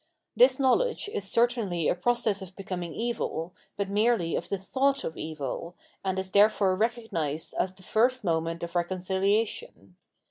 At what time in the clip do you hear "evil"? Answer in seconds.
2.95-3.53, 5.15-5.75